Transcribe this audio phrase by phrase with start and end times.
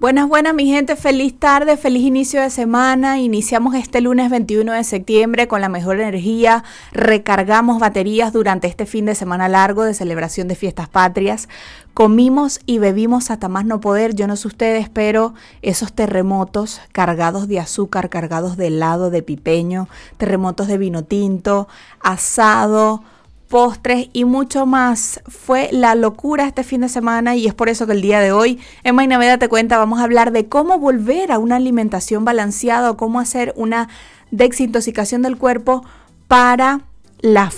[0.00, 0.94] Buenas, buenas, mi gente.
[0.94, 3.18] Feliz tarde, feliz inicio de semana.
[3.18, 6.62] Iniciamos este lunes 21 de septiembre con la mejor energía.
[6.92, 11.48] Recargamos baterías durante este fin de semana largo de celebración de fiestas patrias.
[11.94, 14.14] Comimos y bebimos hasta más no poder.
[14.14, 19.88] Yo no sé ustedes, pero esos terremotos cargados de azúcar, cargados de helado, de pipeño,
[20.16, 21.66] terremotos de vino tinto,
[21.98, 23.02] asado
[23.48, 25.20] postres y mucho más.
[25.26, 28.32] Fue la locura este fin de semana y es por eso que el día de
[28.32, 32.90] hoy en Mainaveda te cuenta vamos a hablar de cómo volver a una alimentación balanceada
[32.90, 33.88] o cómo hacer una
[34.30, 35.84] desintoxicación del cuerpo
[36.28, 36.82] para
[37.20, 37.50] la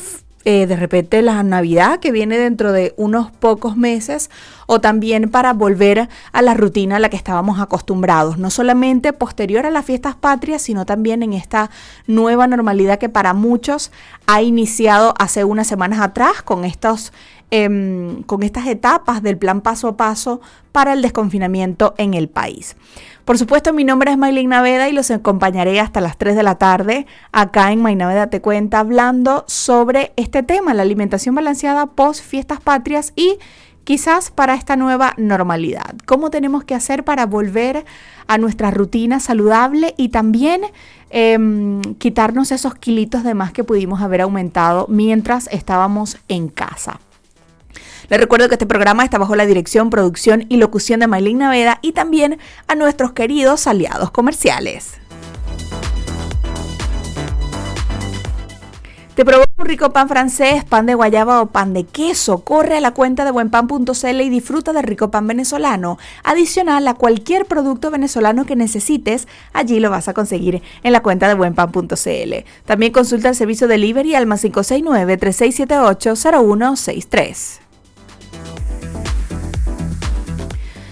[0.45, 4.31] eh, de repente la Navidad que viene dentro de unos pocos meses
[4.67, 9.67] o también para volver a la rutina a la que estábamos acostumbrados, no solamente posterior
[9.67, 11.71] a las fiestas patrias, sino también en esta
[12.07, 13.93] nueva normalidad que para muchos
[14.27, 17.13] ha iniciado hace unas semanas atrás con estos
[17.53, 22.77] Em, con estas etapas del plan paso a paso para el desconfinamiento en el país.
[23.25, 26.59] Por supuesto, mi nombre es Maylin Naveda y los acompañaré hasta las 3 de la
[26.59, 32.61] tarde acá en Naveda Te Cuenta hablando sobre este tema, la alimentación balanceada post fiestas
[32.61, 33.41] patrias y
[33.83, 35.97] quizás para esta nueva normalidad.
[36.07, 37.85] ¿Cómo tenemos que hacer para volver
[38.29, 40.63] a nuestra rutina saludable y también
[41.11, 47.01] em, quitarnos esos kilitos de más que pudimos haber aumentado mientras estábamos en casa?
[48.11, 51.79] Les recuerdo que este programa está bajo la dirección, producción y locución de Maylin Naveda
[51.81, 54.95] y también a nuestros queridos aliados comerciales.
[59.15, 62.41] Te provoca un rico pan francés, pan de guayaba o pan de queso.
[62.41, 65.97] Corre a la cuenta de buenpan.cl y disfruta del rico pan venezolano.
[66.25, 71.29] Adicional a cualquier producto venezolano que necesites, allí lo vas a conseguir en la cuenta
[71.29, 72.35] de buenpan.cl.
[72.65, 77.70] También consulta el servicio delivery al más 569 3678 0163.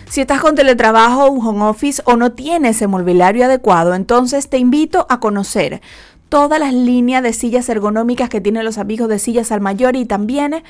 [0.08, 4.56] Si estás con teletrabajo, un home office o no tienes el mobiliario adecuado, entonces te
[4.56, 5.82] invito a conocer
[6.30, 10.06] todas las líneas de sillas ergonómicas que tienen los amigos de Sillas al Mayor y
[10.06, 10.62] también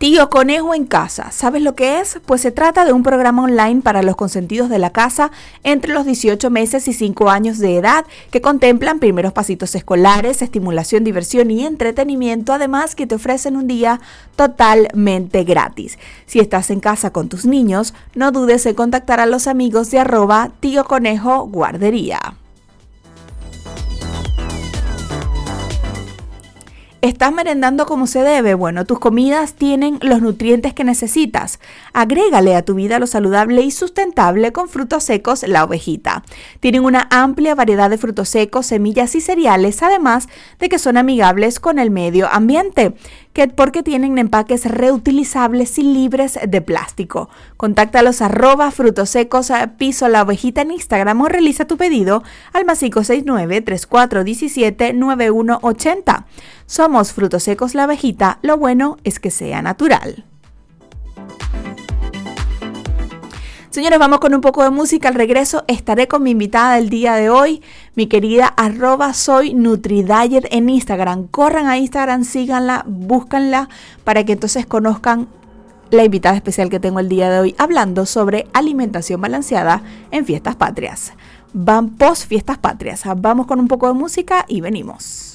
[0.03, 1.31] Tío Conejo en Casa.
[1.31, 2.19] ¿Sabes lo que es?
[2.27, 5.31] Pues se trata de un programa online para los consentidos de la casa
[5.63, 11.05] entre los 18 meses y 5 años de edad que contemplan primeros pasitos escolares, estimulación,
[11.05, 14.01] diversión y entretenimiento, además que te ofrecen un día
[14.35, 16.01] totalmente gratis.
[16.27, 20.01] Si estás en casa con tus niños, no dudes en contactar a los amigos de
[20.01, 22.42] arroba tío conejo guardería.
[27.03, 28.55] ¿Estás merendando como se debe?
[28.55, 31.59] Bueno, tus comidas tienen los nutrientes que necesitas.
[31.93, 36.23] Agrégale a tu vida lo saludable y sustentable con frutos secos La Ovejita.
[36.61, 40.29] Tienen una amplia variedad de frutos secos, semillas y cereales, además
[40.61, 42.95] de que son amigables con el medio ambiente
[43.33, 47.31] que porque tienen empaques reutilizables y libres de plástico.
[47.57, 52.23] Contáctalos arroba frutos secos piso la ovejita en Instagram o realiza tu pedido
[52.53, 56.27] al más 569 3417 9180.
[56.67, 60.25] Somos frutos secos la ovejita, lo bueno es que sea natural.
[63.73, 65.09] Señores, vamos con un poco de música.
[65.09, 67.63] Al regreso estaré con mi invitada del día de hoy,
[67.95, 71.27] mi querida arroba soy NutriDiet en Instagram.
[71.29, 73.71] Corran a Instagram, síganla, búscanla
[74.05, 75.27] para que entonces conozcan
[75.91, 80.55] la invitada especial que tengo el día de hoy hablando sobre alimentación balanceada en fiestas
[80.55, 81.15] patrias.
[81.55, 83.05] Van post fiestas patrias.
[83.17, 85.32] Vamos con un poco de música y venimos.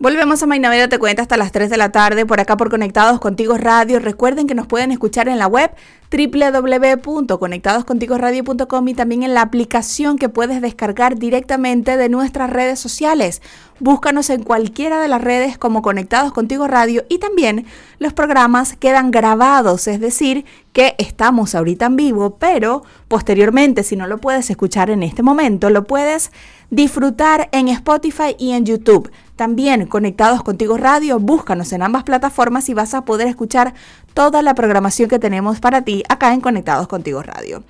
[0.00, 3.18] Volvemos a Mainaveda Te Cuenta hasta las 3 de la tarde por acá por Conectados
[3.18, 3.98] Contigo Radio.
[3.98, 5.72] Recuerden que nos pueden escuchar en la web
[6.12, 13.42] www.conectadoscontigoradio.com y también en la aplicación que puedes descargar directamente de nuestras redes sociales.
[13.80, 17.66] Búscanos en cualquiera de las redes como Conectados Contigo Radio y también
[17.98, 24.06] los programas quedan grabados, es decir, que estamos ahorita en vivo, pero posteriormente, si no
[24.06, 26.30] lo puedes escuchar en este momento, lo puedes
[26.70, 29.10] disfrutar en Spotify y en YouTube.
[29.38, 33.72] También conectados contigo radio, búscanos en ambas plataformas y vas a poder escuchar
[34.12, 37.62] toda la programación que tenemos para ti acá en Conectados Contigo Radio.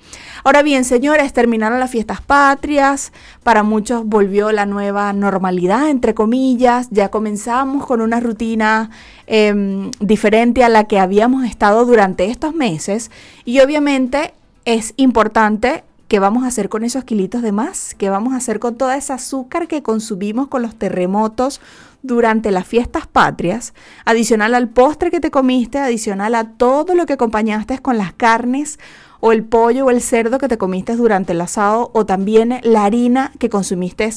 [0.43, 3.13] Ahora bien, señores, terminaron las fiestas patrias,
[3.43, 8.89] para muchos volvió la nueva normalidad, entre comillas, ya comenzamos con una rutina
[9.27, 13.11] em, diferente a la que habíamos estado durante estos meses.
[13.45, 14.33] Y obviamente
[14.65, 17.93] es importante ¿Qué vamos a hacer con esos kilitos de más?
[17.93, 21.61] ¿Qué vamos a hacer con toda esa azúcar que consumimos con los terremotos
[22.01, 23.75] durante las fiestas patrias?
[24.05, 28.79] Adicional al postre que te comiste, adicional a todo lo que acompañaste con las carnes
[29.19, 32.85] o el pollo o el cerdo que te comiste durante el asado o también la
[32.85, 34.09] harina que consumiste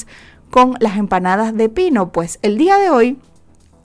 [0.49, 2.11] con las empanadas de pino.
[2.11, 3.19] Pues el día de hoy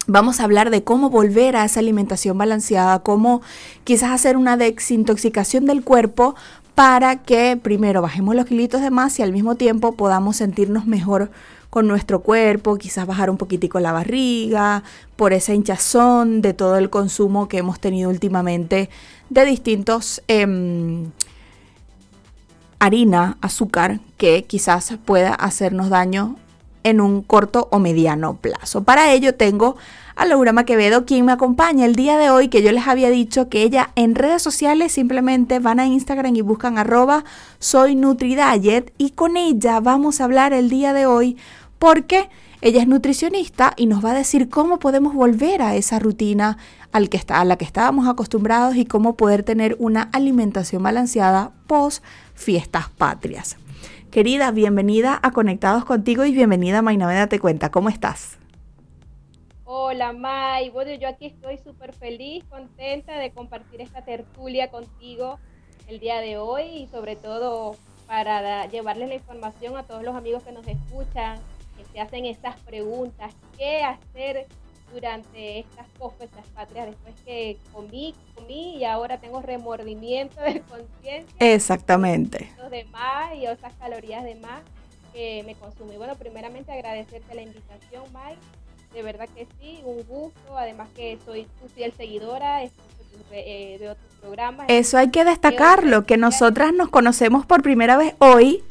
[0.09, 3.41] Vamos a hablar de cómo volver a esa alimentación balanceada, cómo
[3.83, 6.33] quizás hacer una desintoxicación del cuerpo
[6.77, 11.31] para que primero bajemos los kilitos de más y al mismo tiempo podamos sentirnos mejor
[11.71, 14.83] con nuestro cuerpo, quizás bajar un poquitico la barriga,
[15.15, 18.91] por esa hinchazón de todo el consumo que hemos tenido últimamente
[19.31, 21.09] de distintos em,
[22.77, 26.35] harina, azúcar, que quizás pueda hacernos daño
[26.83, 28.83] en un corto o mediano plazo.
[28.83, 29.77] Para ello tengo
[30.17, 33.49] a Laura Maquevedo, quien me acompaña el día de hoy, que yo les había dicho
[33.49, 37.23] que ella en redes sociales simplemente van a Instagram y buscan arroba
[37.59, 41.37] soy NutriDiet y con ella vamos a hablar el día de hoy
[41.77, 42.29] porque
[42.61, 46.57] ella es nutricionista y nos va a decir cómo podemos volver a esa rutina
[46.91, 51.51] al que está, a la que estábamos acostumbrados y cómo poder tener una alimentación balanceada
[51.67, 52.03] post
[52.33, 53.57] fiestas patrias.
[54.09, 57.69] Querida, bienvenida a Conectados contigo y bienvenida a Mainaveda Te Cuenta.
[57.69, 58.39] ¿Cómo estás?
[59.69, 65.39] Hola May, bueno yo aquí estoy súper feliz, contenta de compartir esta tertulia contigo
[65.89, 67.75] el día de hoy y sobre todo
[68.07, 71.37] para llevarles la información a todos los amigos que nos escuchan,
[71.75, 74.47] que se hacen estas preguntas, qué hacer
[74.93, 75.87] durante estas
[76.21, 81.35] estas patrias después que comí, comí y ahora tengo remordimiento de conciencia.
[81.39, 82.49] Exactamente.
[82.71, 84.61] De más y esas calorías de más
[85.11, 85.97] que me consumí.
[85.97, 88.39] Bueno, primeramente agradecerte la invitación, Mike
[88.97, 90.57] de verdad que sí, un gusto.
[90.57, 94.65] Además que soy tu fiel seguidora, eh, veo tus programas.
[94.69, 98.63] Eso hay que destacarlo, que nosotras nos conocemos por primera vez hoy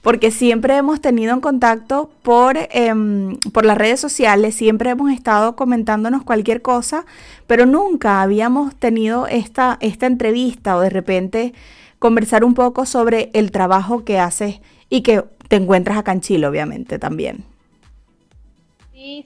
[0.00, 5.54] porque siempre hemos tenido en contacto por, em, por las redes sociales, siempre hemos estado
[5.54, 7.04] comentándonos cualquier cosa,
[7.46, 11.54] pero nunca habíamos tenido esta, esta entrevista o de repente
[12.00, 16.48] conversar un poco sobre el trabajo que haces y que te encuentras acá en Chile,
[16.48, 17.51] obviamente, también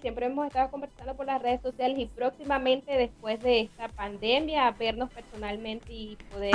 [0.01, 5.11] siempre hemos estado conversando por las redes sociales y próximamente después de esta pandemia vernos
[5.11, 6.53] personalmente y poder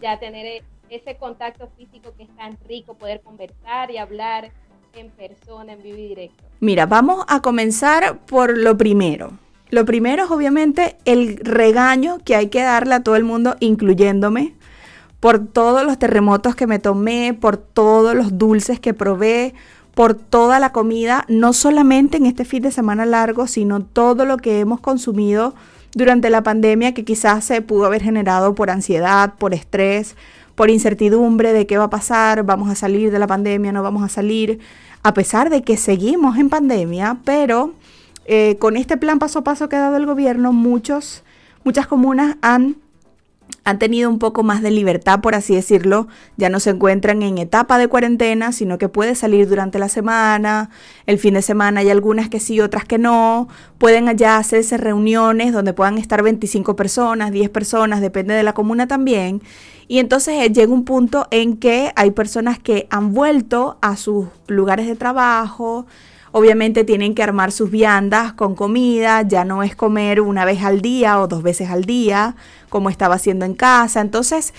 [0.00, 4.50] ya tener e-, ese contacto físico que es tan rico, poder conversar y hablar
[4.94, 6.44] en persona, en vivo y directo.
[6.60, 9.32] Mira, vamos a comenzar por lo primero.
[9.70, 14.54] Lo primero es obviamente el regaño que hay que darle a todo el mundo, incluyéndome,
[15.20, 19.54] por todos los terremotos que me tomé, por todos los dulces que probé,
[19.98, 24.36] por toda la comida, no solamente en este fin de semana largo, sino todo lo
[24.36, 25.56] que hemos consumido
[25.92, 30.14] durante la pandemia que quizás se pudo haber generado por ansiedad, por estrés,
[30.54, 34.04] por incertidumbre de qué va a pasar, vamos a salir de la pandemia, no vamos
[34.04, 34.60] a salir,
[35.02, 37.74] a pesar de que seguimos en pandemia, pero
[38.24, 41.24] eh, con este plan paso a paso que ha dado el gobierno, muchos,
[41.64, 42.76] muchas comunas han
[43.68, 47.36] han tenido un poco más de libertad, por así decirlo, ya no se encuentran en
[47.36, 50.70] etapa de cuarentena, sino que puede salir durante la semana,
[51.04, 55.52] el fin de semana hay algunas que sí, otras que no, pueden allá hacerse reuniones
[55.52, 59.42] donde puedan estar 25 personas, 10 personas, depende de la comuna también.
[59.86, 64.28] Y entonces eh, llega un punto en que hay personas que han vuelto a sus
[64.46, 65.84] lugares de trabajo,
[66.32, 70.82] Obviamente tienen que armar sus viandas con comida, ya no es comer una vez al
[70.82, 72.36] día o dos veces al día,
[72.68, 74.00] como estaba haciendo en casa.
[74.00, 74.52] Entonces,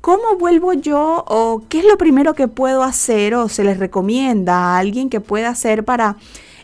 [0.00, 4.54] ¿cómo vuelvo yo o qué es lo primero que puedo hacer o se les recomienda
[4.54, 6.16] a alguien que pueda hacer para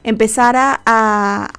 [0.04, 1.52] empezar a,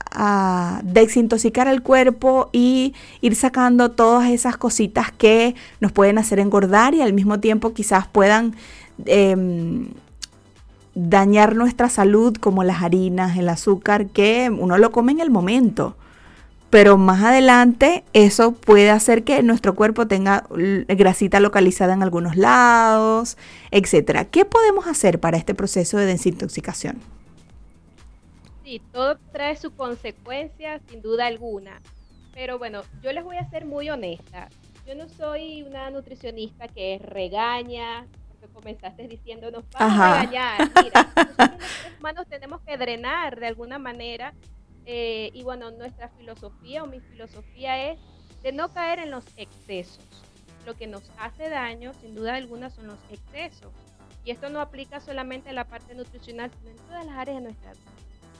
[0.83, 7.01] desintoxicar el cuerpo y ir sacando todas esas cositas que nos pueden hacer engordar y
[7.01, 8.55] al mismo tiempo quizás puedan...
[9.05, 9.89] Em,
[10.97, 15.95] dañar nuestra salud como las harinas, el azúcar, que uno lo come en el momento.
[16.69, 23.37] Pero más adelante eso puede hacer que nuestro cuerpo tenga grasita localizada en algunos lados,
[23.71, 24.25] etcétera.
[24.25, 26.97] ¿Qué podemos hacer para este proceso de desintoxicación?
[28.65, 31.79] Sí, todo trae su consecuencia, sin duda alguna.
[32.33, 34.49] Pero bueno, yo les voy a ser muy honesta.
[34.85, 38.05] Yo no soy una nutricionista que regaña,
[38.57, 40.71] comenzaste diciéndonos, vamos a regañar.
[40.83, 44.33] Mira, nosotros los humanos tenemos que drenar de alguna manera.
[44.85, 47.99] Eh, y bueno, nuestra filosofía o mi filosofía es
[48.41, 50.03] de no caer en los excesos.
[50.65, 53.71] Lo que nos hace daño, sin duda alguna, son los excesos.
[54.25, 57.43] Y esto no aplica solamente a la parte nutricional, sino en todas las áreas de
[57.43, 57.91] nuestra vida.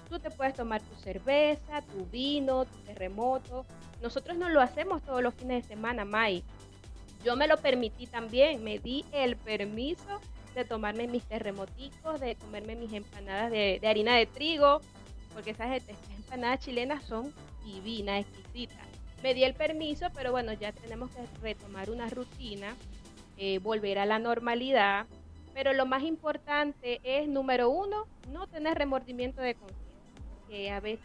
[0.09, 3.65] Tú te puedes tomar tu cerveza, tu vino, tu terremoto.
[4.01, 6.43] Nosotros no lo hacemos todos los fines de semana, Mai.
[7.23, 10.21] Yo me lo permití también, me di el permiso
[10.55, 14.81] de tomarme mis terremoticos, de comerme mis empanadas de, harina de trigo,
[15.33, 15.81] porque esas,
[16.15, 17.33] empanadas chilenas son
[17.63, 18.87] divinas, exquisitas.
[19.23, 22.75] Me di el permiso, pero bueno, ya tenemos que retomar una rutina,
[23.37, 25.05] eh, volver a la normalidad.
[25.53, 29.87] Pero lo más importante es, número uno, no tener remordimiento de conciencia.
[30.47, 31.01] Que a veces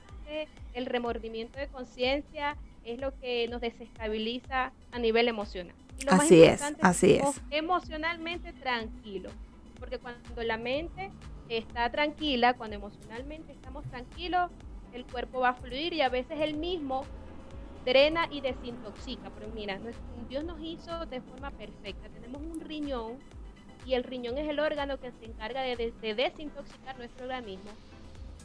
[0.74, 5.74] el remordimiento de conciencia es lo que nos desestabiliza a nivel emocional
[6.08, 7.40] así es, así es.
[7.50, 9.30] Emocionalmente tranquilo,
[9.78, 11.10] porque cuando la mente
[11.48, 14.50] está tranquila, cuando emocionalmente estamos tranquilos,
[14.92, 17.04] el cuerpo va a fluir y a veces el mismo
[17.84, 19.30] drena y desintoxica.
[19.30, 19.78] Pero mira,
[20.28, 22.08] Dios nos hizo de forma perfecta.
[22.08, 23.18] Tenemos un riñón
[23.86, 27.70] y el riñón es el órgano que se encarga de, de desintoxicar nuestro organismo.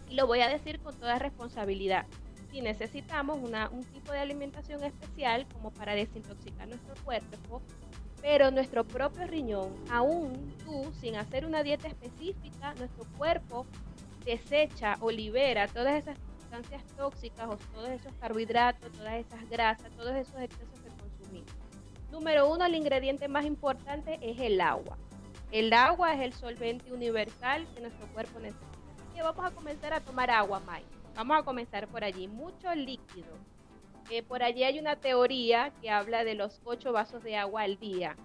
[0.09, 2.05] Y lo voy a decir con toda responsabilidad
[2.51, 7.61] si necesitamos un tipo de alimentación especial como para desintoxicar nuestro cuerpo,
[8.21, 13.65] pero nuestro propio riñón, aún tú sin hacer una dieta específica, nuestro cuerpo
[14.25, 20.15] desecha o libera todas esas sustancias tóxicas o todos esos carbohidratos, todas esas grasas, todos
[20.15, 21.51] esos excesos que consumimos.
[22.11, 24.97] Número uno, el ingrediente más importante es el agua.
[25.51, 28.67] El agua es el solvente universal que nuestro cuerpo necesita.
[28.95, 30.96] Así que vamos a comenzar a tomar agua, Mike.
[31.17, 32.27] Vamos a comenzar por allí.
[32.27, 33.33] Mucho líquido.
[34.11, 37.79] Eh, por allí hay una teoría que habla de los ocho vasos de agua al
[37.79, 38.15] día.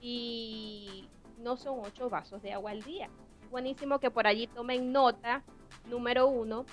[0.00, 1.08] Y
[1.38, 3.08] no son ocho vasos de agua al día.
[3.52, 5.44] Buenísimo que por allí tomen nota.
[5.88, 6.66] Número uno,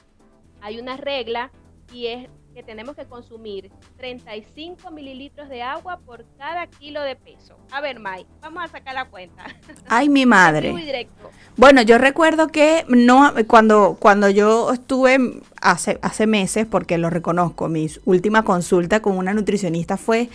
[0.62, 1.52] hay una regla
[1.94, 7.58] y es que tenemos que consumir 35 mililitros de agua por cada kilo de peso.
[7.70, 9.44] A ver, Mike, vamos a sacar la cuenta.
[9.90, 10.72] Ay, mi madre.
[10.72, 11.30] Muy directo.
[11.58, 17.68] Bueno, yo recuerdo que no cuando cuando yo estuve hace hace meses, porque lo reconozco,
[17.68, 20.30] mi última consulta con una nutricionista fue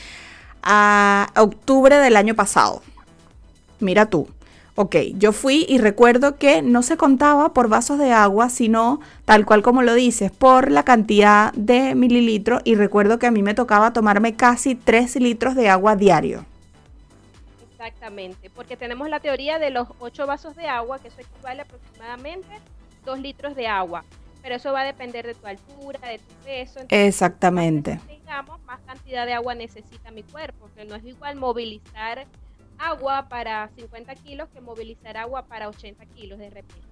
[0.63, 2.83] a octubre del año pasado.
[3.81, 4.29] Mira tú.
[4.83, 9.45] Ok, yo fui y recuerdo que no se contaba por vasos de agua, sino tal
[9.45, 13.53] cual como lo dices, por la cantidad de mililitros y recuerdo que a mí me
[13.53, 16.47] tocaba tomarme casi 3 litros de agua diario.
[17.73, 22.49] Exactamente, porque tenemos la teoría de los 8 vasos de agua, que eso equivale aproximadamente
[23.05, 24.03] 2 litros de agua,
[24.43, 26.81] pero eso va a depender de tu altura, de tu peso.
[26.89, 28.01] Exactamente.
[28.07, 32.27] Tengamos más cantidad de agua necesita mi cuerpo, que no es igual movilizar
[32.81, 36.89] agua para 50 kilos que movilizar agua para 80 kilos de repente.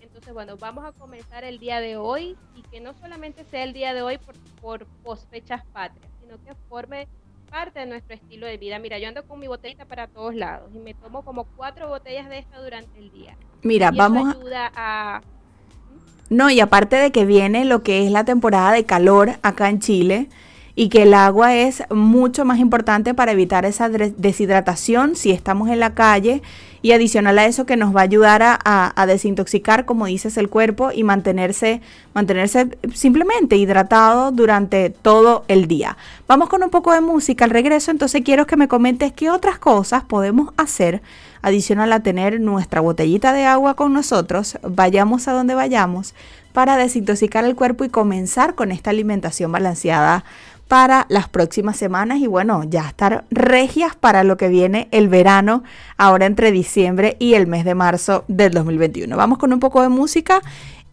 [0.00, 3.72] Entonces, bueno, vamos a comenzar el día de hoy y que no solamente sea el
[3.72, 7.06] día de hoy por, por post fechas patrias, sino que forme
[7.50, 8.78] parte de nuestro estilo de vida.
[8.78, 12.28] Mira, yo ando con mi botellita para todos lados y me tomo como cuatro botellas
[12.28, 13.36] de esta durante el día.
[13.62, 15.20] Mira, vamos ayuda a...
[16.28, 19.80] No, y aparte de que viene lo que es la temporada de calor acá en
[19.80, 20.28] Chile,
[20.78, 25.80] y que el agua es mucho más importante para evitar esa deshidratación si estamos en
[25.80, 26.42] la calle
[26.82, 30.90] y adicional a eso que nos va a ayudar a, desintoxicar, como dices, el cuerpo
[30.92, 31.80] y mantenerse,
[32.14, 35.96] mantenerse simplemente hidratado durante todo el día.
[36.28, 39.58] Vamos con un poco de música al regreso, entonces quiero que me comentes qué otras
[39.58, 41.00] cosas podemos hacer
[41.42, 46.14] adicional a tener nuestra botellita de agua con nosotros, vayamos a donde vayamos,
[46.52, 50.24] para desintoxicar el cuerpo y comenzar con esta alimentación balanceada
[50.68, 55.62] para las próximas semanas y bueno, ya estar regias para lo que viene el verano,
[55.96, 59.16] ahora entre diciembre y el mes de marzo del 2021.
[59.16, 60.42] Vamos con un poco de música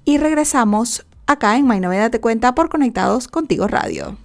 [0.06, 4.18] y regresamos acá en Novedad Te Cuenta por Conectados Contigo Radio.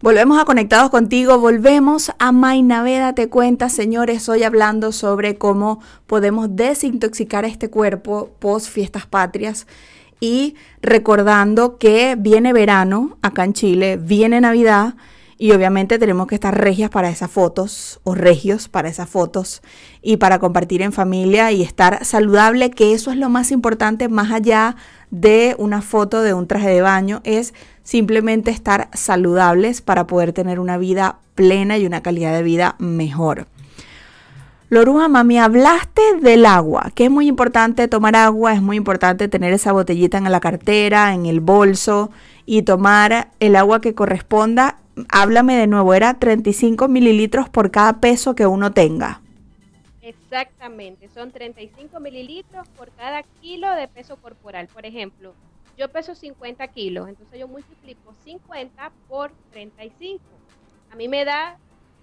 [0.00, 6.54] Volvemos a Conectados Contigo, volvemos a Naveda Te Cuenta, señores, hoy hablando sobre cómo podemos
[6.54, 9.66] desintoxicar este cuerpo post fiestas patrias
[10.20, 14.94] y recordando que viene verano acá en Chile, viene Navidad
[15.40, 19.62] y obviamente tenemos que estar regias para esas fotos o regios para esas fotos
[20.02, 24.32] y para compartir en familia y estar saludable, que eso es lo más importante más
[24.32, 24.74] allá
[25.12, 30.58] de una foto de un traje de baño, es simplemente estar saludables para poder tener
[30.58, 33.46] una vida plena y una calidad de vida mejor.
[34.70, 39.54] Loruja, mami, hablaste del agua, que es muy importante tomar agua, es muy importante tener
[39.54, 42.10] esa botellita en la cartera, en el bolso
[42.44, 44.76] y tomar el agua que corresponda.
[45.08, 49.22] Háblame de nuevo, era 35 mililitros por cada peso que uno tenga.
[50.02, 54.68] Exactamente, son 35 mililitros por cada kilo de peso corporal.
[54.68, 55.32] Por ejemplo,
[55.78, 60.22] yo peso 50 kilos, entonces yo multiplico 50 por 35
[60.92, 61.56] A mí me da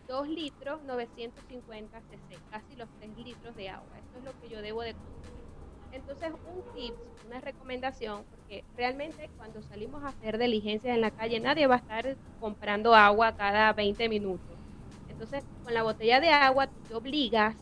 [0.07, 3.99] 2 litros 950 cc, casi los 3 litros de agua.
[3.99, 5.47] Eso es lo que yo debo de consumir.
[5.91, 11.39] Entonces, un tip, una recomendación, porque realmente cuando salimos a hacer diligencias en la calle,
[11.39, 14.59] nadie va a estar comprando agua cada 20 minutos.
[15.07, 17.57] Entonces, con la botella de agua, tú te obligas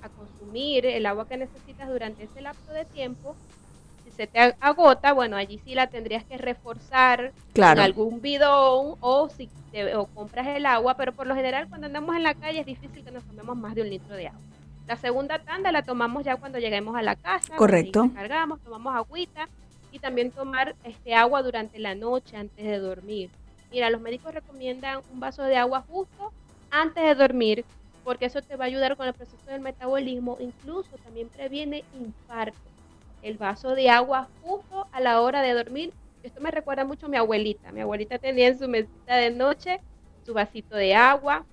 [0.00, 3.38] a consumir el agua que necesitas durante ese lapso de tiempo
[4.16, 7.80] se te agota, bueno, allí sí la tendrías que reforzar claro.
[7.80, 11.86] en algún bidón o si te, o compras el agua, pero por lo general cuando
[11.86, 14.40] andamos en la calle es difícil que nos tomemos más de un litro de agua.
[14.86, 17.56] La segunda tanda la tomamos ya cuando lleguemos a la casa.
[17.56, 18.10] Correcto.
[18.14, 19.48] Cargamos, tomamos agüita
[19.92, 23.30] y también tomar este agua durante la noche antes de dormir.
[23.70, 26.32] Mira, los médicos recomiendan un vaso de agua justo
[26.70, 27.64] antes de dormir
[28.04, 32.75] porque eso te va a ayudar con el proceso del metabolismo, incluso también previene infarto
[33.26, 35.92] el vaso de agua justo a la hora de dormir.
[36.22, 37.72] Esto me recuerda mucho a mi abuelita.
[37.72, 39.80] Mi abuelita tenía en su mesita de noche
[40.24, 41.44] su vasito de agua,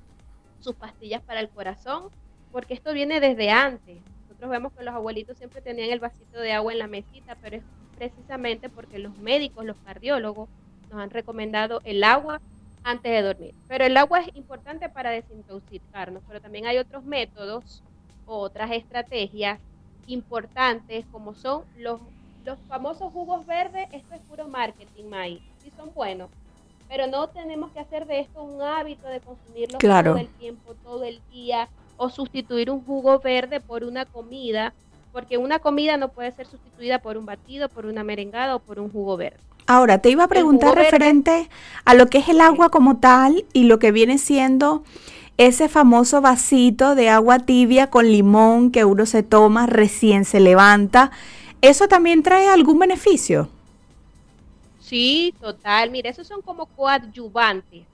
[0.60, 2.10] sus pastillas para el corazón,
[2.52, 3.98] porque esto viene desde antes.
[4.22, 7.58] Nosotros vemos que los abuelitos siempre tenían el vasito de agua en la mesita, pero
[7.58, 7.64] es
[7.98, 10.50] precisamente porque los médicos, los cardiólogos,
[10.92, 12.40] nos han recomendado el agua
[12.84, 13.56] antes de dormir.
[13.68, 17.84] Pero el agua es importante para desintoxicarnos, pero también hay otros métodos,
[18.26, 19.60] otras estrategias
[20.08, 22.00] importantes como son los,
[22.46, 26.30] los famosos jugos verdes, esto es puro marketing, May, sí son buenos,
[26.88, 31.04] pero no tenemos que hacer de esto un hábito de consumirlos todo el tiempo, todo
[31.04, 34.74] el día, o sustituir un jugo verde por una comida,
[35.12, 38.80] porque una comida no puede ser sustituida por un batido, por una merengada o por
[38.80, 39.40] un jugo verde.
[39.66, 41.50] Ahora, te iba a preguntar referente
[41.86, 44.84] a lo que es el agua como tal y lo que viene siendo
[45.38, 51.12] ese famoso vasito de agua tibia con limón que uno se toma recién se levanta,
[51.62, 53.50] ¿eso también trae algún beneficio?
[54.78, 55.92] Sí, total.
[55.92, 57.88] Mira, esos son como coadyuvantes.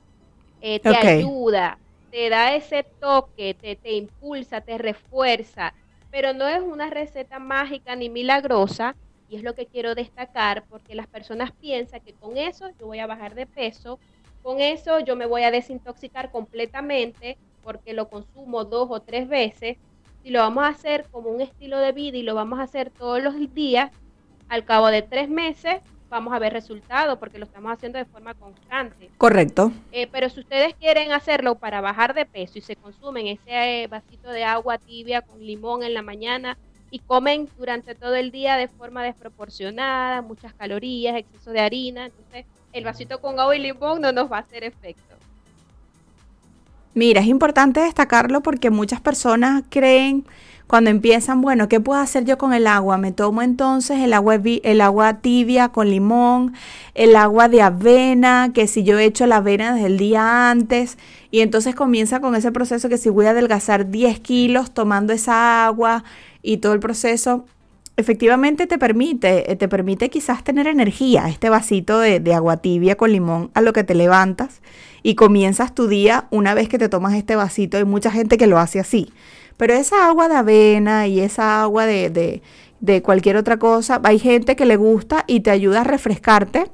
[0.60, 5.75] Eh, te ayuda, te da ese toque, te, te impulsa, te refuerza,
[6.10, 8.98] pero no es una receta mágica ni milagrosa.
[9.27, 12.99] Y es lo que quiero destacar porque las personas piensan que con eso yo voy
[12.99, 14.02] a bajar de peso
[14.41, 19.78] con eso yo me voy a desintoxicar completamente porque lo consumo dos o tres veces.
[20.23, 22.89] Si lo vamos a hacer como un estilo de vida y lo vamos a hacer
[22.89, 23.91] todos los días,
[24.49, 28.34] al cabo de tres meses vamos a ver resultados porque lo estamos haciendo de forma
[28.34, 29.12] constante.
[29.17, 29.71] Correcto.
[29.91, 34.30] Eh, pero si ustedes quieren hacerlo para bajar de peso y se consumen ese vasito
[34.30, 36.58] de agua tibia con limón en la mañana
[36.91, 42.45] y comen durante todo el día de forma desproporcionada, muchas calorías, exceso de harina, entonces
[42.73, 45.15] el vasito con agua y limón no nos va a hacer efecto.
[46.93, 50.25] Mira, es importante destacarlo porque muchas personas creen
[50.69, 52.97] cuando empiezan, bueno, ¿qué puedo hacer yo con el agua?
[52.97, 56.53] Me tomo entonces el agua, el agua tibia con limón,
[56.93, 60.99] el agua de avena, que si yo he hecho la avena desde el día antes,
[61.32, 65.65] y entonces comienza con ese proceso que si voy a adelgazar 10 kilos tomando esa
[65.65, 66.03] agua
[66.43, 67.45] y todo el proceso,
[68.00, 73.12] efectivamente te permite, eh, te permite quizás tener energía, este vasito de, agua tibia con
[73.12, 74.62] limón a lo que te levantas
[75.04, 77.78] y comienzas tu día una vez que te tomas este vasito.
[77.78, 79.12] Hay mucha gente que lo hace así.
[79.58, 82.42] Pero esa agua de avena y esa agua de, de,
[82.80, 86.66] de cualquier otra cosa, hay gente que le gusta y te ayuda a refrescarte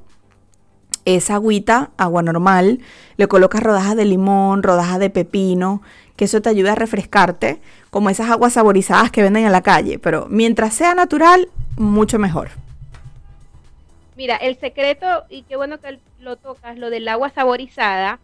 [1.06, 2.80] esa agüita, agua normal,
[3.16, 5.80] le colocas rodajas de limón, rodajas de pepino,
[6.16, 9.98] que eso te ayuda a refrescarte, como esas aguas saborizadas que venden en la calle,
[9.98, 12.50] pero mientras sea natural, mucho mejor.
[14.16, 18.18] Mira, el secreto, y qué bueno que lo tocas, lo del agua saborizada,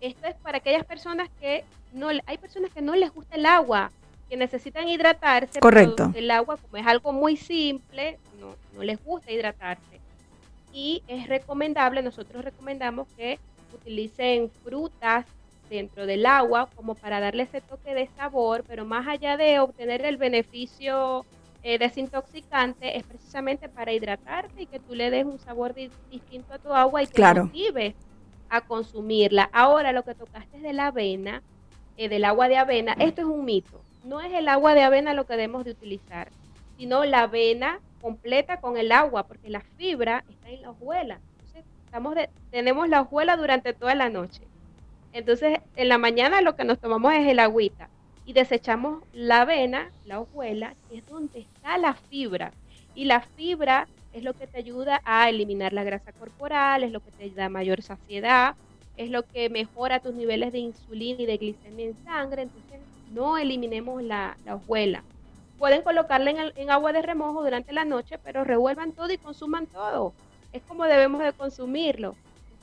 [0.00, 3.90] esto es para aquellas personas que no, hay personas que no les gusta el agua,
[4.28, 5.60] que necesitan hidratarse.
[5.60, 6.12] Correcto.
[6.14, 10.00] el agua, como es algo muy simple, no, no les gusta hidratarse.
[10.76, 13.38] Y es recomendable, nosotros recomendamos que
[13.72, 15.24] utilicen frutas,
[15.68, 20.04] dentro del agua como para darle ese toque de sabor, pero más allá de obtener
[20.04, 21.24] el beneficio
[21.62, 26.58] eh, desintoxicante, es precisamente para hidratarte y que tú le des un sabor distinto a
[26.58, 27.46] tu agua y que claro.
[27.46, 27.94] motives
[28.48, 29.50] a consumirla.
[29.52, 31.42] Ahora lo que tocaste es de la avena,
[31.96, 33.80] eh, del agua de avena, esto es un mito.
[34.04, 36.28] No es el agua de avena lo que debemos de utilizar,
[36.78, 41.18] sino la avena completa con el agua, porque la fibra está en la hojuela.
[41.40, 42.14] Entonces, estamos
[42.52, 44.42] tenemos la hojuela durante toda la noche.
[45.12, 47.88] Entonces, en la mañana lo que nos tomamos es el agüita
[48.24, 52.52] y desechamos la avena, la hojuela, que es donde está la fibra.
[52.94, 57.00] Y la fibra es lo que te ayuda a eliminar la grasa corporal, es lo
[57.00, 58.54] que te da mayor saciedad,
[58.96, 62.42] es lo que mejora tus niveles de insulina y de glicemia en sangre.
[62.42, 62.78] Entonces,
[63.12, 65.02] no eliminemos la, hojuela.
[65.58, 69.66] Pueden colocarla en, en agua de remojo durante la noche, pero revuelvan todo y consuman
[69.66, 70.12] todo.
[70.52, 72.14] Es como debemos de consumirlo.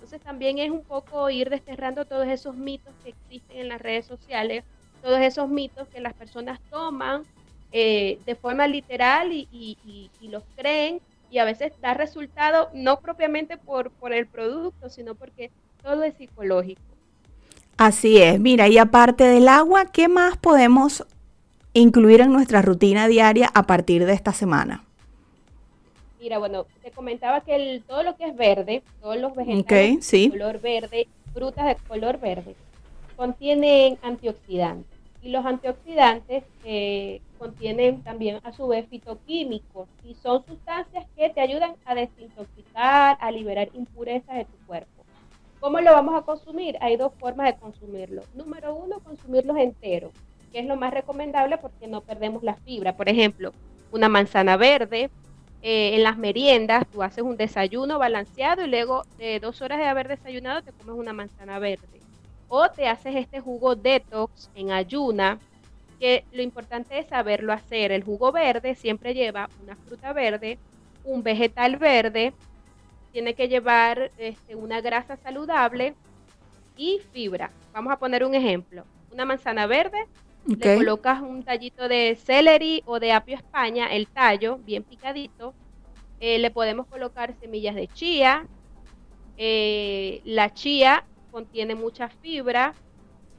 [0.04, 4.06] Entonces también es un poco ir desterrando todos esos mitos que existen en las redes
[4.06, 4.66] sociales,
[5.02, 7.24] todos esos mitos que las personas toman
[7.72, 9.78] eh, de forma literal y,
[10.22, 11.02] los creen
[11.32, 15.52] y a veces da resultado no propiamente por, por el producto, sino porque
[15.82, 16.82] todo es psicológico.
[17.78, 21.06] Así es, mira, y aparte del agua, ¿qué más podemos
[21.74, 24.84] incluir en nuestra rutina diaria a partir de esta semana?
[26.20, 30.30] Mira, bueno, te comentaba que el, todo lo que es verde, todos los vegetales de
[30.30, 32.56] color verde, frutas de color verde,
[33.18, 34.98] contienen antioxidantes.
[35.22, 41.42] Y los antioxidantes eh, contienen también a su vez fitoquímicos y son sustancias que te
[41.42, 45.04] ayudan a desintoxicar, a liberar impurezas de tu cuerpo.
[45.60, 46.78] ¿Cómo lo vamos a consumir?
[46.82, 48.22] Hay dos formas de consumirlo.
[48.34, 50.12] Número uno, consumirlos enteros,
[50.54, 52.96] que es lo más recomendable porque no perdemos la fibra.
[52.96, 53.52] Por ejemplo,
[53.92, 55.10] una manzana verde,
[55.64, 59.86] eh, en las meriendas, tú haces un desayuno balanceado y luego de dos horas de
[59.86, 62.02] haber desayunado te comes una manzana verde.
[62.50, 65.40] O te haces este jugo detox en ayuna,
[66.00, 67.92] que lo importante es saberlo hacer.
[67.92, 70.60] El jugo verde siempre lleva una fruta verde,
[71.04, 72.34] un vegetal verde,
[73.12, 75.96] tiene que llevar este, una grasa saludable
[76.76, 77.52] y fibra.
[77.72, 78.84] Vamos a poner un ejemplo.
[79.12, 80.08] Una manzana verde,
[80.46, 85.54] le colocas un tallito de celery o de apio España, el tallo bien picadito.
[86.20, 88.48] Eh, le podemos colocar semillas de chía.
[89.38, 92.74] Eh, la chía contiene mucha fibra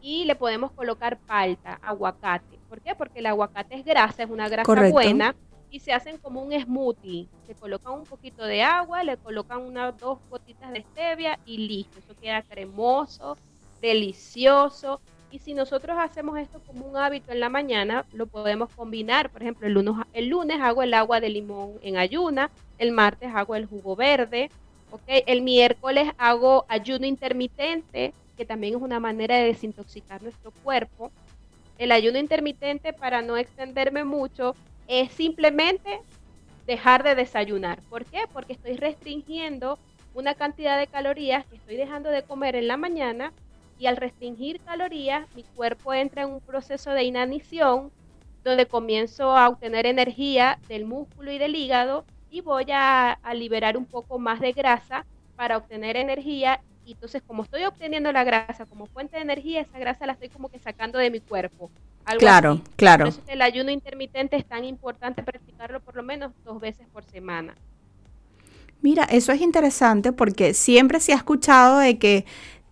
[0.00, 2.58] y le podemos colocar palta, aguacate.
[2.68, 2.94] ¿Por qué?
[2.94, 5.34] Porque el aguacate es grasa, es una grasa buena
[5.70, 7.28] y se hacen como un smoothie.
[7.46, 11.98] Se colocan un poquito de agua, le colocan unas dos gotitas de stevia y listo.
[11.98, 13.36] Eso queda cremoso,
[13.80, 15.00] delicioso.
[15.34, 19.30] Y si nosotros hacemos esto como un hábito en la mañana, lo podemos combinar.
[19.30, 23.32] Por ejemplo, el lunes, el lunes hago el agua de limón en ayuna, el martes
[23.34, 24.48] hago el jugo verde,
[24.92, 25.24] ¿okay?
[25.26, 31.10] el miércoles hago ayuno intermitente, que también es una manera de desintoxicar nuestro cuerpo.
[31.78, 34.54] El ayuno intermitente, para no extenderme mucho,
[34.86, 35.98] es simplemente
[36.64, 37.80] dejar de desayunar.
[37.90, 38.20] ¿Por qué?
[38.32, 39.80] Porque estoy restringiendo
[40.14, 43.32] una cantidad de calorías que estoy dejando de comer en la mañana
[43.78, 47.90] y al restringir calorías mi cuerpo entra en un proceso de inanición
[48.44, 53.86] donde comienzo a obtener energía del músculo y del hígado y voy a, liberar un
[53.86, 55.06] poco más de grasa
[55.36, 59.78] para obtener energía y entonces como estoy obteniendo la grasa como fuente de energía, esa
[59.78, 61.70] grasa la estoy como que sacando de mi cuerpo.
[62.18, 63.06] claro, claro.
[63.06, 67.54] Entonces el ayuno intermitente es tan importante practicarlo por lo menos dos veces por semana.
[68.82, 72.26] Mira, eso es interesante porque siempre se ha escuchado de que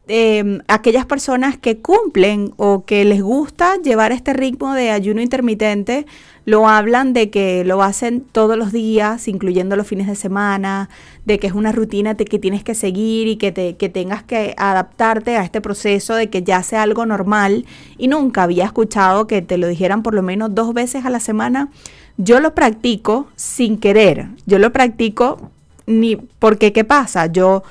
[0.09, 6.07] eh, aquellas personas que cumplen o que les gusta llevar este ritmo de ayuno intermitente,
[6.45, 10.89] lo hablan de que lo hacen todos los días, incluyendo los fines de semana,
[11.25, 14.55] de que es una rutina que tienes que seguir y que, te, que tengas que
[14.59, 17.65] adaptarte a este proceso de que ya sea algo normal.
[17.97, 21.21] Y nunca había escuchado que te lo dijeran por lo menos dos veces a la
[21.21, 21.69] semana.
[22.17, 25.51] Yo lo practico sin querer, yo lo practico
[25.87, 27.27] ni porque, ¿qué pasa?
[27.27, 27.63] Yo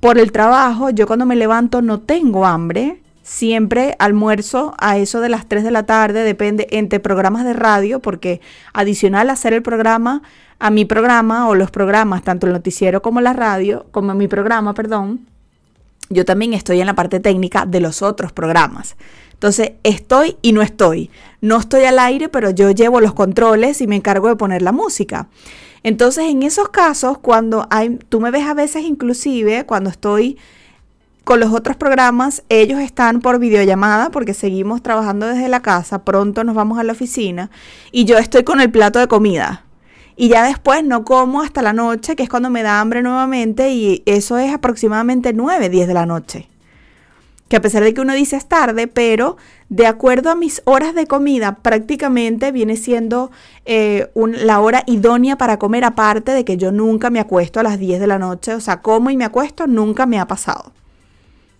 [0.00, 5.28] por el trabajo, yo cuando me levanto no tengo hambre, siempre almuerzo a eso de
[5.28, 8.40] las 3 de la tarde, depende entre programas de radio, porque
[8.72, 10.22] adicional a hacer el programa,
[10.58, 14.74] a mi programa o los programas, tanto el noticiero como la radio, como mi programa,
[14.74, 15.26] perdón,
[16.10, 18.96] yo también estoy en la parte técnica de los otros programas.
[19.34, 21.10] Entonces, estoy y no estoy.
[21.40, 24.72] No estoy al aire, pero yo llevo los controles y me encargo de poner la
[24.72, 25.28] música.
[25.82, 30.38] Entonces, en esos casos, cuando hay, tú me ves a veces inclusive, cuando estoy
[31.24, 36.42] con los otros programas, ellos están por videollamada porque seguimos trabajando desde la casa, pronto
[36.42, 37.50] nos vamos a la oficina
[37.92, 39.64] y yo estoy con el plato de comida.
[40.16, 43.70] Y ya después no como hasta la noche, que es cuando me da hambre nuevamente
[43.70, 46.48] y eso es aproximadamente 9, 10 de la noche
[47.48, 49.36] que a pesar de que uno dice es tarde, pero
[49.68, 53.30] de acuerdo a mis horas de comida, prácticamente viene siendo
[53.64, 57.78] eh, la hora idónea para comer, aparte de que yo nunca me acuesto a las
[57.78, 60.72] 10 de la noche, o sea, como y me acuesto, nunca me ha pasado.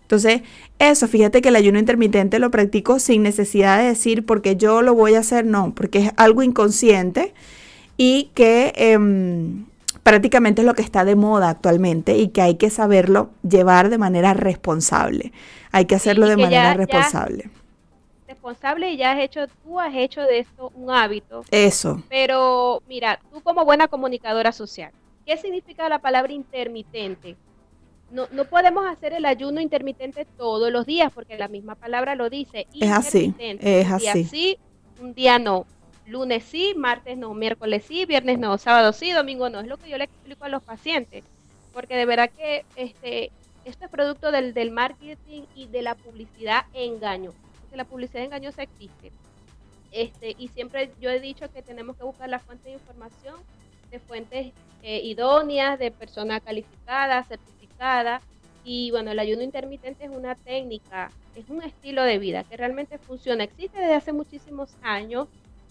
[0.03, 0.40] Entonces,
[0.79, 4.94] eso, fíjate que el ayuno intermitente lo practico sin necesidad de decir porque yo lo
[4.94, 7.35] voy a hacer, no, porque es algo inconsciente
[7.98, 9.66] y que em,
[10.08, 13.98] prácticamente es lo que está de moda actualmente y que hay que saberlo llevar de
[13.98, 15.32] manera responsable.
[15.70, 17.50] Hay que hacerlo de manera responsable.
[18.26, 21.44] responsable y ya has hecho, tú has hecho de esto un hábito.
[21.50, 22.02] Eso.
[22.08, 24.92] Pero mira, tú como buena comunicadora social,
[25.26, 27.36] ¿qué significa la palabra intermitente?
[28.10, 32.30] No, no podemos hacer el ayuno intermitente todos los días porque la misma palabra lo
[32.30, 32.66] dice.
[32.80, 33.34] Es así.
[33.38, 34.06] Es así.
[34.06, 34.58] Un día sí,
[35.02, 35.66] un día no.
[36.08, 39.60] Lunes sí, martes no, miércoles sí, viernes no, sábado sí, domingo no.
[39.60, 41.24] Es lo que yo le explico a los pacientes.
[41.72, 43.30] Porque de verdad que este,
[43.64, 47.32] esto es producto del, del marketing y de la publicidad engaño.
[47.60, 49.12] Porque la publicidad engañosa existe.
[49.92, 53.36] Este, y siempre yo he dicho que tenemos que buscar la fuente de información
[53.90, 58.22] de fuentes eh, idóneas, de personas calificadas, certificadas.
[58.64, 62.98] Y bueno, el ayuno intermitente es una técnica, es un estilo de vida que realmente
[62.98, 63.44] funciona.
[63.44, 65.28] Existe desde hace muchísimos años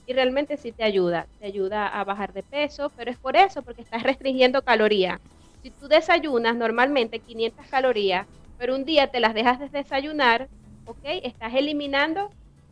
[0.07, 1.27] y realmente sí te ayuda.
[1.39, 5.19] Te ayuda a bajar de peso, pero es por eso, porque estás restringiendo calorías.
[5.61, 8.25] Si tú desayunas normalmente 500 calorías,
[8.57, 10.47] pero un día te las dejas de desayunar,
[10.85, 11.03] ¿ok?
[11.23, 12.31] Estás eliminando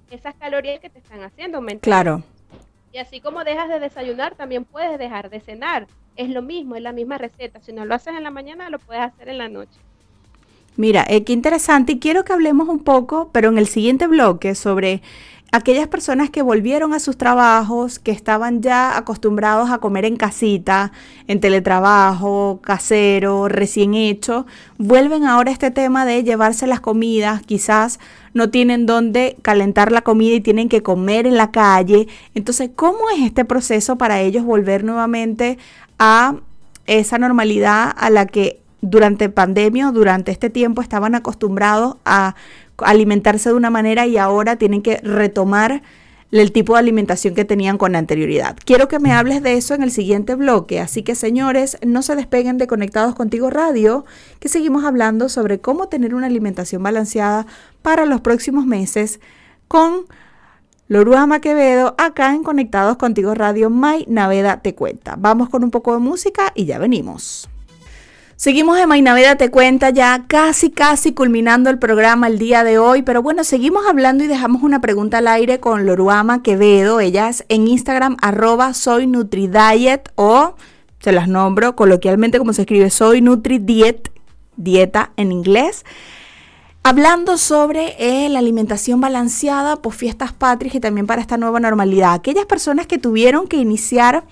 [0.10, 1.84] esas calorías que te están haciendo aumentar.
[1.84, 2.24] Claro.
[2.94, 5.88] Y así como dejas de desayunar, también puedes dejar de cenar.
[6.16, 7.60] Es lo mismo, es la misma receta.
[7.60, 9.78] Si no lo haces en la mañana, lo puedes hacer en la noche.
[10.78, 11.94] Mira, eh, qué interesante.
[11.94, 15.02] Y quiero que hablemos un poco, pero en el siguiente bloque, sobre
[15.52, 20.92] aquellas personas que volvieron a sus trabajos, que estaban ya acostumbrados a comer en casita,
[21.28, 24.46] en teletrabajo, casero, recién hecho,
[24.78, 28.00] vuelven ahora a este tema de llevarse las comidas, quizás
[28.34, 32.08] no tienen dónde calentar la comida y tienen que comer en la calle.
[32.34, 35.58] Entonces, ¿cómo es este proceso para ellos volver nuevamente
[36.00, 36.36] a
[36.86, 42.36] esa normalidad a la que durante pandemia durante este tiempo estaban acostumbrados a
[42.78, 45.82] alimentarse de una manera y ahora tienen que retomar
[46.32, 48.58] el tipo de alimentación que tenían con anterioridad.
[48.66, 52.16] Quiero que me hables de eso en el siguiente bloque, así que señores, no se
[52.16, 54.06] despeguen de Conectados Contigo Radio,
[54.40, 57.46] que seguimos hablando sobre cómo tener una alimentación balanceada
[57.82, 59.20] para los próximos meses
[59.68, 60.06] con
[60.88, 65.16] Loruama Quevedo acá en Conectados Contigo Radio, May Naveda te cuenta.
[65.18, 67.50] Vamos con un poco de música y ya venimos.
[68.38, 73.02] Seguimos en Mainaveda Te Cuenta ya casi, casi culminando el programa el día de hoy,
[73.02, 77.00] pero bueno, seguimos hablando y dejamos una pregunta al aire con Loruama Quevedo.
[77.00, 80.56] Ella es en Instagram arroba soy Nutridiet o
[81.00, 84.12] se las nombro coloquialmente como se escribe soy Nutridiet,
[84.58, 85.86] dieta en inglés.
[86.84, 92.14] Hablando sobre eh, la alimentación balanceada por fiestas patrias y también para esta nueva normalidad.
[92.14, 94.26] Aquellas personas que tuvieron que iniciar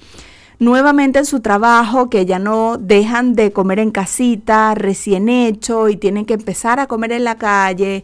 [0.63, 5.97] nuevamente en su trabajo, que ya no dejan de comer en casita, recién hecho, y
[5.97, 8.03] tienen que empezar a comer en la calle.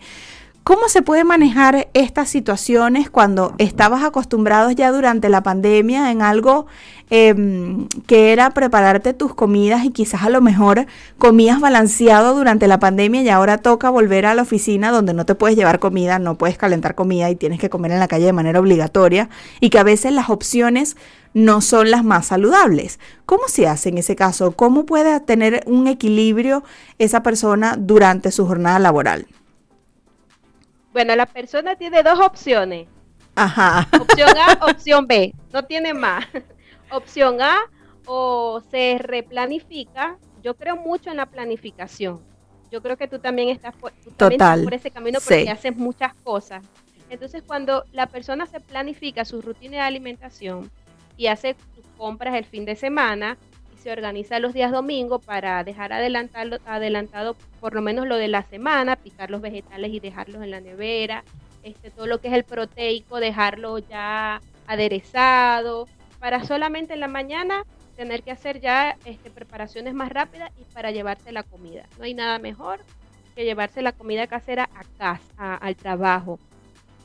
[0.70, 6.68] ¿Cómo se puede manejar estas situaciones cuando estabas acostumbrados ya durante la pandemia en algo
[7.10, 10.86] em, que era prepararte tus comidas y quizás a lo mejor
[11.18, 15.34] comías balanceado durante la pandemia y ahora toca volver a la oficina donde no te
[15.34, 18.34] puedes llevar comida, no puedes calentar comida y tienes que comer en la calle de
[18.34, 19.28] manera obligatoria
[19.60, 20.98] y que a veces las opciones
[21.34, 23.00] no son las más saludables.
[23.26, 24.52] ¿Cómo se hace en ese caso?
[24.52, 26.64] ¿Cómo puede tener un equilibrio
[27.00, 29.26] esa persona durante su jornada laboral?
[30.92, 32.88] Bueno, la persona tiene dos opciones.
[33.36, 33.88] Ajá.
[34.00, 35.34] Opción A, opción B.
[35.54, 36.26] No tiene más.
[36.92, 37.60] opción A,
[38.06, 40.18] o se replanifica.
[40.42, 42.22] Yo creo mucho en la planificación.
[42.72, 44.64] Yo creo que tú también estás por, Total.
[44.64, 46.64] por ese camino porque haces muchas cosas.
[47.10, 50.70] Entonces, cuando la persona se planifica su rutina de alimentación,
[51.20, 53.38] y hace sus compras el fin de semana
[53.80, 58.44] se organiza los días domingo para dejar adelantado, adelantado por lo menos lo de la
[58.44, 61.24] semana, picar los vegetales y dejarlos en la nevera,
[61.64, 65.88] este, todo lo que es el proteico, dejarlo ya aderezado,
[66.20, 67.64] para solamente en la mañana
[67.96, 71.86] tener que hacer ya este, preparaciones más rápidas y para llevarse la comida.
[71.98, 72.82] No hay nada mejor
[73.36, 76.40] que llevarse la comida casera a casa, al trabajo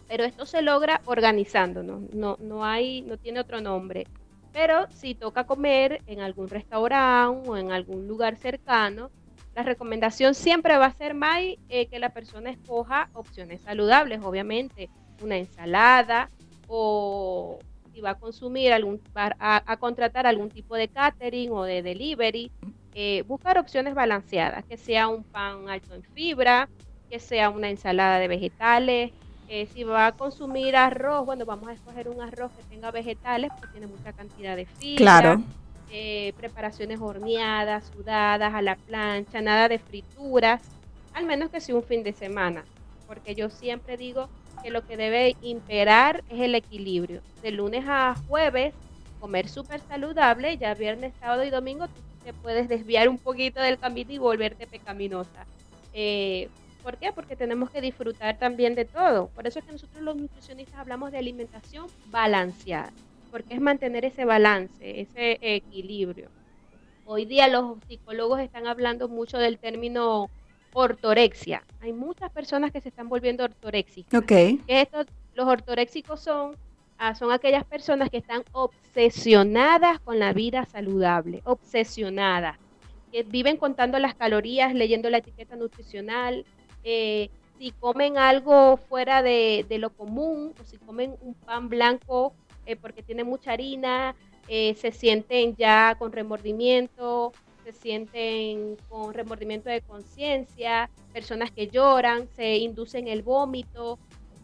[0.09, 4.07] pero esto se logra organizándonos, no, no, hay, no tiene otro nombre.
[4.55, 9.11] Pero si toca comer en algún restaurante o en algún lugar cercano,
[9.53, 14.89] la recomendación siempre va a ser más eh, que la persona escoja opciones saludables, obviamente,
[15.21, 16.31] una ensalada
[16.69, 17.59] o
[17.93, 22.53] si va a consumir algún, a, contratar algún tipo de catering o de delivery,
[22.95, 26.69] eh, buscar opciones balanceadas, que sea un pan alto en fibra,
[27.11, 29.13] que sea una ensalada de vegetales,
[29.49, 33.51] eh, si va a consumir arroz, bueno, vamos a escoger un arroz que tenga vegetales,
[33.59, 34.97] porque tiene mucha cantidad de fibra.
[34.97, 35.43] Claro.
[35.91, 40.63] Eh, preparaciones horneadas, sudadas, a la plancha, nada de frituras,
[41.13, 42.65] al menos que sea un fin de semana,
[43.07, 44.29] porque yo siempre digo
[44.63, 47.21] que lo que debe imperar es el equilibrio.
[47.43, 48.75] De lunes a jueves,
[49.21, 53.79] comer súper saludable, ya viernes, sábado y domingo tú te puedes desviar un poquito del
[53.79, 55.47] camino y volverte pecaminosa.
[55.93, 56.49] Eh,
[56.85, 57.13] ¿Por qué?
[57.15, 59.29] Porque tenemos que disfrutar también de todo.
[59.29, 62.93] Por eso es que nosotros los nutricionistas hablamos de alimentación balanceada,
[63.31, 66.29] porque es mantener ese balance, ese equilibrio.
[67.07, 70.29] Hoy día los psicólogos están hablando mucho del término
[70.75, 71.63] ortorexia.
[71.81, 74.23] Hay muchas personas que se están volviendo ortoréxicas.
[74.23, 74.61] Okay.
[74.67, 76.55] Estos, los ortoréxicos son,
[76.99, 82.59] ah, son aquellas personas que están obsesionadas con la vida saludable, obsesionadas
[83.11, 86.45] que viven contando las calorías, leyendo la etiqueta nutricional,
[86.85, 92.35] eh, si comen algo fuera de, lo común, o si comen un pan blanco
[92.67, 94.15] eh, porque tiene mucha harina,
[94.49, 97.33] eh, se sienten ya con remordimiento,
[97.65, 103.99] se sienten con remordimiento de conciencia, personas que lloran, se inducen el vómito,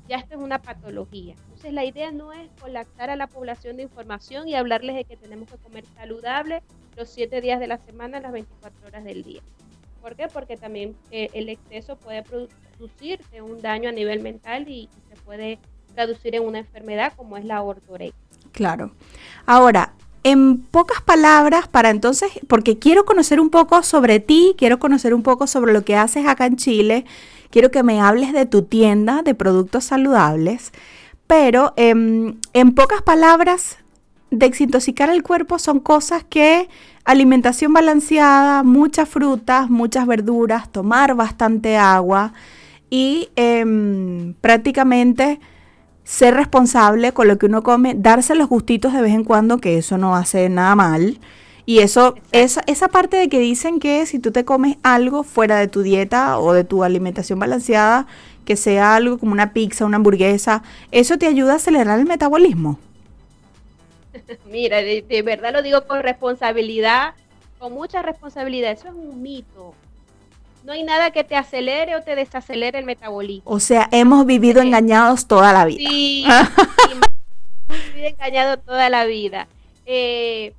[0.09, 1.35] ya esto es una patología.
[1.44, 5.16] Entonces la idea no es colapsar a la población de información y hablarles de que
[5.16, 6.62] tenemos que comer saludable
[6.96, 9.42] los siete días de la semana, las 24 horas del día.
[10.00, 10.28] ¿Por qué?
[10.28, 15.58] Porque también eh, el exceso puede producir un daño a nivel mental y, se puede
[15.94, 18.14] traducir en una enfermedad como es la ortorexia.
[18.52, 18.92] Claro.
[19.44, 25.14] Ahora, en pocas palabras, para entonces, porque quiero conocer un poco sobre ti, quiero conocer
[25.14, 27.04] un poco sobre lo que haces acá en Chile,
[27.50, 30.72] quiero que me hables de tu tienda de productos saludables,
[31.26, 33.78] pero em, en pocas palabras,
[34.30, 36.68] desintoxicar el cuerpo son cosas que
[37.04, 42.32] alimentación balanceada, muchas frutas, muchas verduras, tomar bastante agua
[42.90, 45.40] y em, prácticamente
[46.04, 49.78] ser responsable con lo que uno come, darse los gustitos de vez en cuando, que
[49.78, 51.20] eso no hace nada mal.
[51.66, 55.58] Y eso, esa, esa parte de que dicen que si tú te comes algo fuera
[55.58, 58.06] de tu dieta o de tu alimentación balanceada,
[58.44, 62.80] que sea algo como una pizza, una hamburguesa, eso te ayuda a acelerar el metabolismo.
[64.46, 67.14] Mira, de, de verdad lo digo con responsabilidad,
[67.58, 68.72] con mucha responsabilidad.
[68.72, 69.74] Eso es un mito
[70.64, 73.50] no hay nada que te acelere o te desacelere el metabolismo.
[73.50, 75.80] O sea, hemos vivido engañados toda la vida.
[75.90, 79.48] Sí, hemos vivido engañados toda la vida.
[79.86, 80.52] Eh,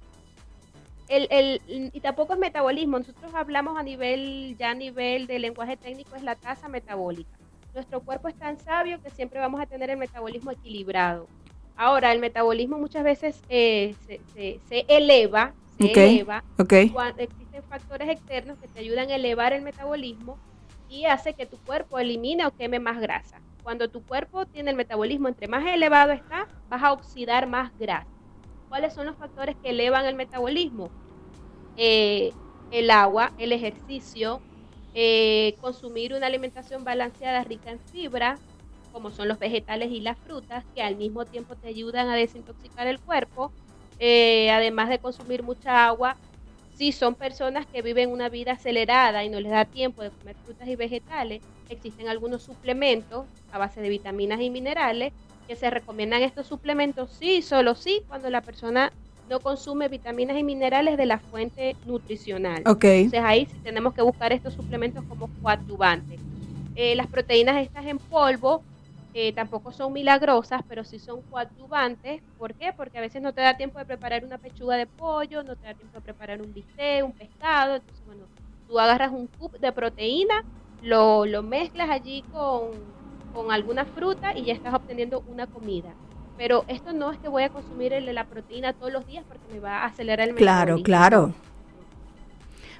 [1.07, 6.15] el, y tampoco es metabolismo, nosotros hablamos a nivel, ya a nivel de lenguaje técnico,
[6.15, 7.37] es la tasa metabólica.
[7.73, 11.27] Nuestro cuerpo es tan sabio que siempre vamos a tener el metabolismo equilibrado.
[11.75, 16.43] Ahora, el metabolismo muchas veces eh, se, se, eleva, se eleva
[16.93, 17.23] Cuando,
[17.71, 20.37] factores externos que te ayudan a elevar el metabolismo
[20.89, 23.39] y hace que tu cuerpo elimine o queme más grasa.
[23.63, 28.07] Cuando tu cuerpo tiene el metabolismo entre más elevado está, vas a oxidar más grasa.
[28.67, 30.89] ¿Cuáles son los factores que elevan el metabolismo?
[31.77, 32.33] Eh,
[32.71, 34.41] el agua, el ejercicio,
[34.93, 38.37] eh, consumir una alimentación balanceada rica en fibra,
[38.91, 42.87] como son los vegetales y las frutas, que al mismo tiempo te ayudan a desintoxicar
[42.87, 43.51] el cuerpo,
[43.99, 46.17] eh, además de consumir mucha agua,
[46.75, 50.35] si son personas que viven una vida acelerada y no les da tiempo de comer
[50.43, 55.13] frutas y vegetales, existen algunos suplementos a base de vitaminas y minerales
[55.47, 58.91] que se recomiendan estos suplementos sí, solo sí, cuando la persona
[59.29, 62.63] no consume vitaminas y minerales de la fuente nutricional.
[62.83, 66.19] Entonces ahí sí tenemos que buscar estos suplementos como coadyuvantes.
[66.75, 68.63] Eh, las proteínas estas en polvo
[69.13, 72.21] eh, tampoco son milagrosas, pero sí son coadyuvantes.
[72.37, 72.73] ¿Por qué?
[72.75, 75.65] Porque a veces no te da tiempo de preparar una pechuga de pollo, no te
[75.65, 77.75] da tiempo de preparar un bistec, un pescado.
[77.75, 78.23] Entonces, bueno,
[78.67, 80.35] tú agarras un cup de proteína,
[80.81, 82.71] lo, lo mezclas allí con,
[83.33, 85.93] con alguna fruta y ya estás obteniendo una comida.
[86.37, 89.23] Pero esto no es que voy a consumir el de la proteína todos los días
[89.27, 91.33] porque me va a acelerar el Claro, claro.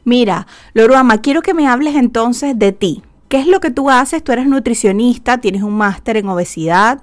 [0.04, 3.04] Mira, Loruama, quiero que me hables entonces de ti.
[3.32, 4.22] ¿Qué es lo que tú haces?
[4.26, 7.00] Tú eres nutricionista, tienes un máster en obesidad,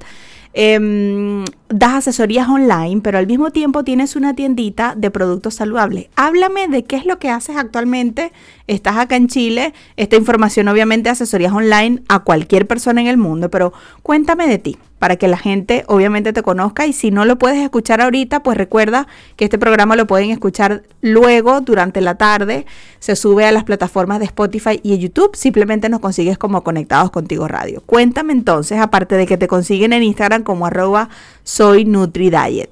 [0.53, 6.09] em, das asesorías online, pero al mismo tiempo tienes una tiendita de productos saludables.
[6.17, 8.33] Háblame de qué es lo que haces actualmente.
[8.67, 9.75] Estás acá en Chile.
[9.97, 14.79] Esta información, obviamente, asesorías online a cualquier persona en el mundo, pero cuéntame de ti
[14.99, 18.57] para que la gente obviamente te conozca y si no lo puedes escuchar ahorita, pues
[18.57, 22.67] recuerda que este programa lo pueden escuchar luego durante la tarde,
[22.99, 27.47] se sube a las plataformas de Spotify y YouTube, simplemente nos consigues como Conectados Contigo
[27.47, 27.83] Radio.
[27.87, 31.09] Cuéntame entonces, aparte de que te consiguen en Instagram como arroba
[31.59, 32.71] soy NutriDiet.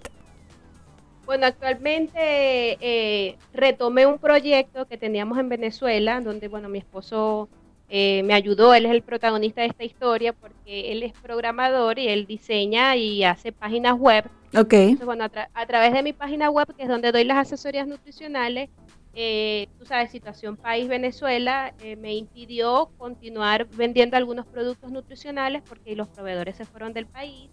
[1.25, 7.49] Bueno, actualmente eh, retomé un proyecto que teníamos en Venezuela, donde bueno, mi esposo
[7.89, 12.07] eh, me ayudó, él es el protagonista de esta historia porque él es programador y
[12.07, 14.27] él diseña y hace páginas web.
[14.57, 14.75] Ok.
[14.75, 18.71] Entonces, bueno, a, través de mi página web, que es donde doy las asesorías nutricionales,
[19.15, 25.97] eh, tú sabes, situación país Venezuela, eh, me impidió continuar vendiendo algunos productos nutricionales porque
[25.97, 27.51] los proveedores se fueron del país.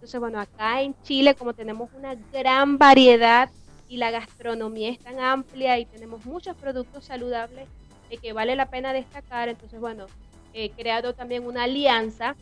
[0.00, 3.50] Entonces, bueno, acá en Chile, como tenemos una gran variedad
[3.86, 7.68] y la gastronomía es tan amplia y tenemos muchos productos saludables,
[8.22, 9.50] que vale la pena destacar.
[9.50, 10.06] Entonces, bueno,
[10.54, 12.34] he creado también una alianza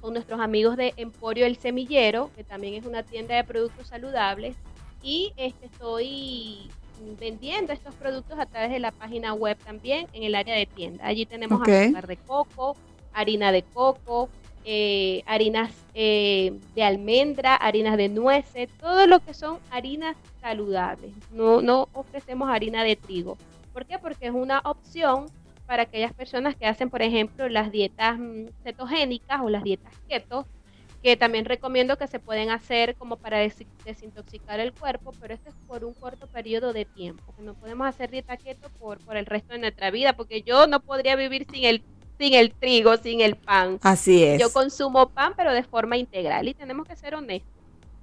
[0.00, 4.54] con nuestros amigos de Emporio El Semillero, que también es una tienda de productos saludables,
[5.02, 6.70] y este, estoy
[7.18, 11.08] vendiendo estos productos a través de la página web también en el área de tienda.
[11.08, 12.76] Allí tenemos azúcar de coco,
[13.12, 14.28] harina de coco,
[14.64, 21.12] eh, harinas eh, de almendra, harinas de nueces, todo lo que son harinas saludables.
[21.30, 23.36] No, no ofrecemos harina de trigo.
[23.72, 23.98] ¿Por qué?
[23.98, 25.26] Porque es una opción
[25.66, 30.46] para aquellas personas que hacen, por ejemplo, las dietas mm, cetogénicas o las dietas keto,
[31.02, 33.38] que también recomiendo que se pueden hacer como para
[33.84, 38.10] desintoxicar el cuerpo, pero esto es por un corto periodo de tiempo, no podemos hacer
[38.10, 41.64] dieta keto por, por el resto de nuestra vida, porque yo no podría vivir sin
[41.64, 41.82] el
[42.18, 43.78] sin el trigo, sin el pan.
[43.82, 44.40] Así es.
[44.40, 47.52] Yo consumo pan, pero de forma integral y tenemos que ser honestos.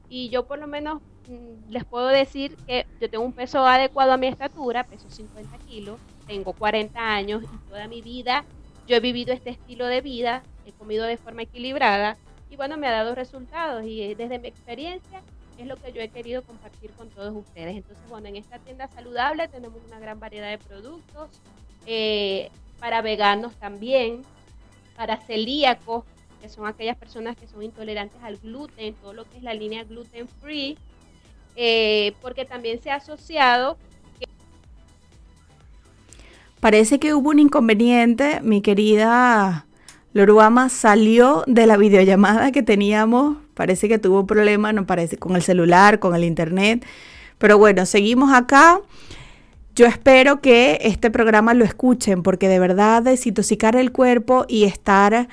[0.10, 4.12] Y yo por lo menos mm, les puedo decir que yo tengo un peso adecuado
[4.12, 8.46] a mi estatura, peso 50 kilos, tengo 40 años y toda mi vida
[8.88, 12.18] yo he vivido este estilo de vida, he comido de forma equilibrada
[12.50, 15.22] y bueno, me ha dado resultados y eh, desde mi experiencia
[15.58, 17.78] es lo que yo he querido compartir con todos ustedes.
[17.78, 21.30] Entonces, bueno, en esta tienda saludable tenemos una gran variedad de productos
[21.86, 22.50] eh,
[22.82, 24.24] para veganos también,
[24.98, 26.04] para celíacos,
[26.42, 29.86] que son aquellas personas que son intolerantes al gluten, todo lo que es la línea
[29.86, 30.78] gluten free,
[31.56, 33.78] eh, porque también se ha asociado
[36.62, 39.66] Parece que hubo un inconveniente, mi querida
[40.14, 45.36] Loruama salió de la videollamada que teníamos, parece que tuvo un problema, no parece, con
[45.36, 46.86] el celular, con el internet,
[47.40, 48.80] pero bueno, seguimos acá.
[49.82, 55.28] Yo espero que este programa lo escuchen porque de verdad desintoxicar el cuerpo y estar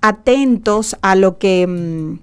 [0.00, 2.20] atentos a lo que mm,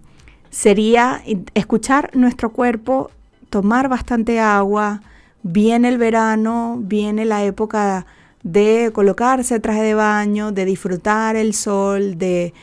[0.49, 1.21] sería
[1.53, 3.11] escuchar nuestro cuerpo,
[3.49, 5.01] tomar bastante agua,
[5.43, 8.05] viene el verano, viene la época
[8.41, 12.53] de colocarse traje de baño, de disfrutar el sol, de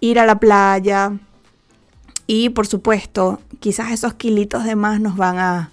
[0.00, 1.12] ir a la playa.
[2.26, 5.70] Y por supuesto, quizás esos kilitos de más nos van a,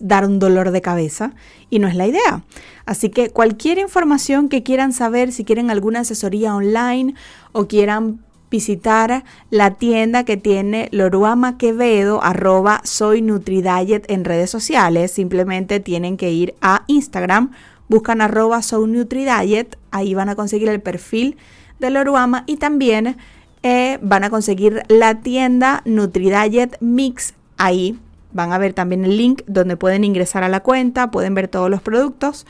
[0.00, 1.32] dar un dolor de cabeza
[1.70, 2.42] y no es la idea.
[2.86, 7.14] Así que cualquier información que quieran saber, si quieren alguna asesoría online
[7.52, 8.20] o quieran
[8.50, 16.16] visitar la tienda que tiene Loruama Quevedo, arroba soy Nutridiet en redes sociales, simplemente tienen
[16.16, 17.50] que ir a Instagram
[17.88, 21.36] buscan arroba Diet, ahí van a conseguir el perfil
[21.78, 23.16] de Loruama y también
[23.62, 27.98] eh, van a conseguir la tienda NutriDiet Mix, ahí
[28.32, 31.70] van a ver también el link donde pueden ingresar a la cuenta, pueden ver todos
[31.70, 32.46] los productos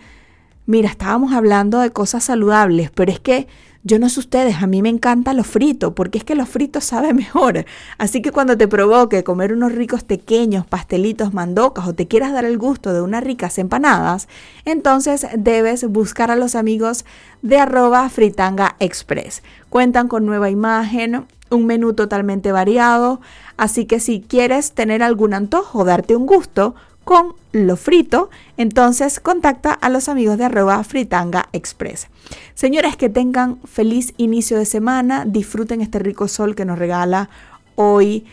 [0.66, 3.46] mira, estábamos hablando de cosas saludables, pero es que
[3.87, 6.80] yo no sé ustedes, a mí me encanta lo frito, porque es que lo frito
[6.80, 7.64] sabe mejor.
[7.99, 12.45] Así que cuando te provoque comer unos ricos pequeños pastelitos, mandocas o te quieras dar
[12.45, 14.26] el gusto de unas ricas empanadas,
[14.64, 17.05] entonces debes buscar a los amigos
[17.43, 19.45] de arroba fritanga express.
[19.70, 23.20] Cuentan con nueva imagen, un menú totalmente variado,
[23.57, 26.74] así que si quieres tener algún antojo, darte un gusto,
[27.07, 32.09] con lo frito, entonces contacta a los amigos de arroba fritanga express.
[32.54, 37.30] Señores, que tengan feliz inicio de semana, disfruten este rico sol que nos regala
[37.76, 38.26] hoy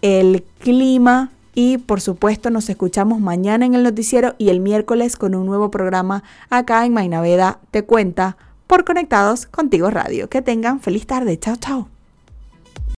[0.00, 5.34] el clima y por supuesto nos escuchamos mañana en el noticiero y el miércoles con
[5.34, 10.30] un nuevo programa acá en Mainaveda Te Cuenta por Conectados Contigo Radio.
[10.30, 11.38] Que tengan feliz tarde.
[11.38, 11.91] Chao, chao.